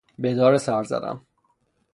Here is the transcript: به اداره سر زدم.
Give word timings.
به 0.19 0.31
اداره 0.31 0.57
سر 0.57 0.83
زدم. 0.83 1.25